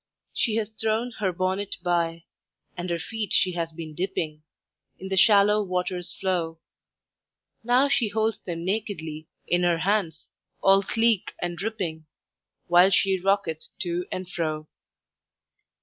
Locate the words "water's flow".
5.61-6.57